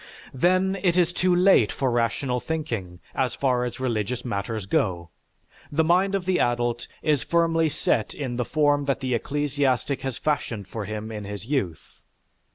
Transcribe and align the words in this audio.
Then 0.33 0.79
it 0.81 0.97
is 0.97 1.13
too 1.13 1.35
late 1.35 1.71
for 1.71 1.91
rational 1.91 2.39
thinking, 2.39 3.01
as 3.13 3.35
far 3.35 3.65
as 3.65 3.79
religious 3.79 4.25
matters 4.25 4.65
go, 4.65 5.11
the 5.71 5.83
mind 5.83 6.15
of 6.15 6.25
the 6.25 6.39
adult 6.39 6.87
is 7.03 7.21
firmly 7.21 7.69
set 7.69 8.15
in 8.15 8.35
the 8.37 8.43
form 8.43 8.85
that 8.85 8.99
the 9.01 9.13
ecclesiastic 9.13 10.01
has 10.01 10.17
fashioned 10.17 10.67
for 10.67 10.85
him 10.85 11.11
in 11.11 11.25
his 11.25 11.45
youth. 11.45 11.99